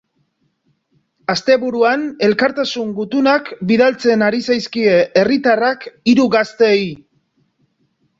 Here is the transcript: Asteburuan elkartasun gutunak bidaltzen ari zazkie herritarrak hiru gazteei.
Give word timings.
Asteburuan 1.33 2.05
elkartasun 2.27 2.95
gutunak 2.99 3.51
bidaltzen 3.71 4.23
ari 4.29 4.39
zazkie 4.53 4.95
herritarrak 5.21 5.87
hiru 6.13 6.27
gazteei. 6.37 6.89